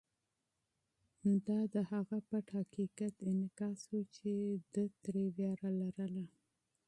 [1.47, 4.31] دا د هغه پټ حقیقت انعکاس و چې
[4.73, 6.25] ده ترې وېره لرله.